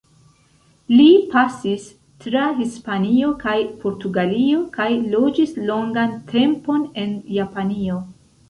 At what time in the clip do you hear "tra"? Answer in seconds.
2.23-2.45